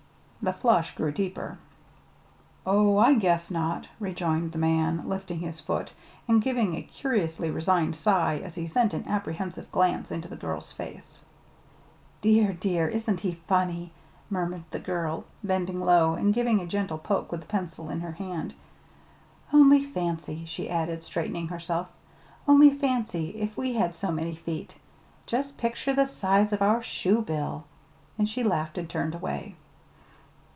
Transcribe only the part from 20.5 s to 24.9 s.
added, straightening herself, "only fancy if we had so many feet.